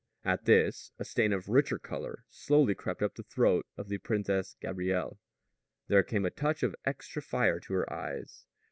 At 0.25 0.45
this, 0.45 0.91
a 0.97 1.05
stain 1.05 1.31
of 1.31 1.47
richer 1.47 1.77
color 1.77 2.25
slowly 2.27 2.73
crept 2.73 3.03
up 3.03 3.13
the 3.13 3.21
throat 3.21 3.67
of 3.77 3.87
the 3.87 3.99
Princess 3.99 4.55
Gabrielle; 4.59 5.19
there 5.89 6.01
came 6.01 6.25
a 6.25 6.31
touch 6.31 6.63
of 6.63 6.75
extra 6.85 7.21
fire 7.21 7.59
to 7.59 7.73
her 7.75 7.93
eyes. 7.93 8.47